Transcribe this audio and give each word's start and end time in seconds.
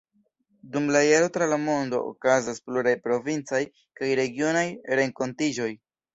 Dum 0.75 0.87
la 0.95 1.01
jaro 1.07 1.27
tra 1.35 1.47
la 1.51 1.59
lando 1.63 1.99
okazas 2.13 2.63
pluraj 2.71 2.95
provincaj 3.05 3.61
kaj 4.01 4.11
regionaj 4.23 4.67
renkontiĝoj. 5.03 5.71